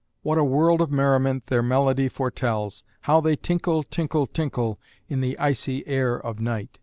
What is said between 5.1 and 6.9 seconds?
the icy air of night!